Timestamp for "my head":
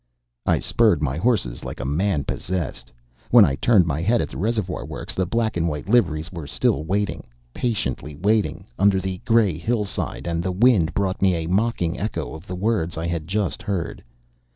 3.85-4.19